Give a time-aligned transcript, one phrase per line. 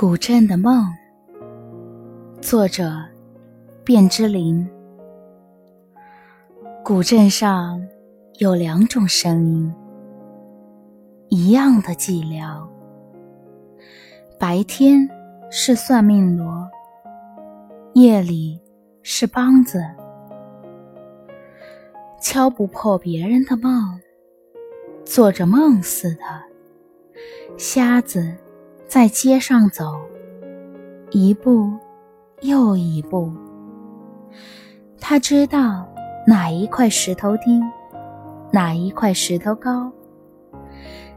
[0.00, 0.90] 古镇的梦，
[2.40, 2.90] 作者
[3.84, 4.66] 卞之琳。
[6.82, 7.86] 古镇上
[8.38, 9.74] 有两种声音，
[11.28, 12.66] 一样的寂寥。
[14.38, 15.06] 白天
[15.50, 16.66] 是算命罗，
[17.92, 18.58] 夜里
[19.02, 19.84] 是梆子，
[22.22, 24.00] 敲不破别人的梦，
[25.04, 26.24] 做着梦似的，
[27.58, 28.34] 瞎子。
[28.90, 30.00] 在街上走，
[31.12, 31.70] 一步
[32.40, 33.30] 又一步。
[34.98, 35.86] 他知道
[36.26, 37.60] 哪一块石头低，
[38.50, 39.92] 哪一块石头高，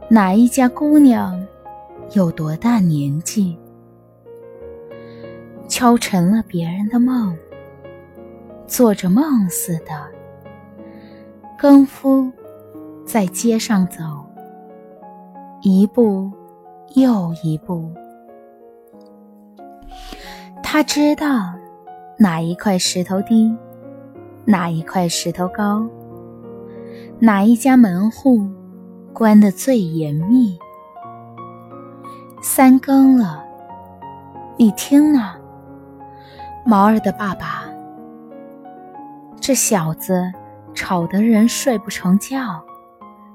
[0.08, 1.44] 哪一家姑娘
[2.12, 3.58] 有多大年纪。
[5.66, 7.36] 敲沉了别人的梦，
[8.68, 10.08] 做着梦似的，
[11.58, 12.30] 更夫
[13.04, 13.98] 在街上走，
[15.62, 16.30] 一步。
[16.92, 17.90] 又一步，
[20.62, 21.52] 他知道
[22.18, 23.52] 哪一块石头低，
[24.44, 25.84] 哪一块石头高，
[27.18, 28.48] 哪一家门户
[29.12, 30.56] 关得最严密。
[32.40, 33.42] 三更了，
[34.56, 35.36] 你听啊？
[36.64, 37.64] 毛儿的爸爸，
[39.40, 40.32] 这小子
[40.74, 42.62] 吵得人睡不成觉，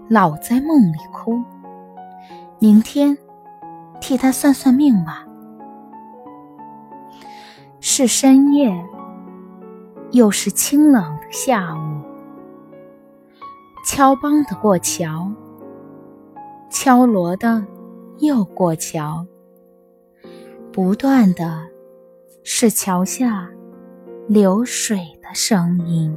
[0.07, 1.41] 老在梦里哭。
[2.59, 3.17] 明天。
[3.99, 5.25] 替他算算命吧。
[7.79, 8.73] 是深夜，
[10.11, 12.01] 又是清冷的下午。
[13.85, 15.31] 敲梆的过桥，
[16.69, 17.65] 敲锣的
[18.19, 19.25] 又过桥。
[20.71, 21.67] 不断的
[22.43, 23.49] 是桥下
[24.27, 26.15] 流水的声音。